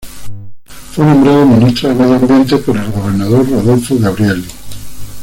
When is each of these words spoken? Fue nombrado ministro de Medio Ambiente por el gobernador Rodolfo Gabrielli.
Fue 0.65 1.05
nombrado 1.05 1.45
ministro 1.45 1.89
de 1.89 1.93
Medio 1.93 2.15
Ambiente 2.15 2.57
por 2.57 2.75
el 2.75 2.91
gobernador 2.91 3.47
Rodolfo 3.47 3.99
Gabrielli. 3.99 4.47